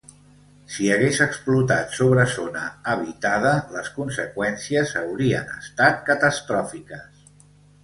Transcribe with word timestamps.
Si 0.75 0.85
hagués 0.93 1.19
explotat 1.25 1.93
sobre 1.97 2.23
zona 2.37 2.63
habitada, 2.95 3.53
les 3.77 3.93
conseqüències 3.99 4.97
haurien 5.03 5.55
estat 5.61 6.03
catastròfiques. 6.11 7.25